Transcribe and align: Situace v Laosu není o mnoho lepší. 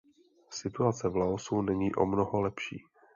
Situace 0.49 1.09
v 1.09 1.15
Laosu 1.15 1.61
není 1.61 1.95
o 1.95 2.05
mnoho 2.05 2.41
lepší. 2.41 2.83